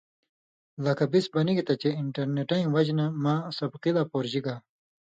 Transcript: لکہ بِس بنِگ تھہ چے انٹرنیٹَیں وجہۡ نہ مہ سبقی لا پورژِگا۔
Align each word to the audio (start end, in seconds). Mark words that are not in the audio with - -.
لکہ 0.83 1.05
بِس 1.11 1.25
بنِگ 1.33 1.57
تھہ 1.67 1.75
چے 1.81 1.89
انٹرنیٹَیں 2.01 2.71
وجہۡ 2.73 2.97
نہ 2.97 3.05
مہ 3.23 3.33
سبقی 3.57 3.91
لا 3.95 4.03
پورژِگا۔ 4.11 4.55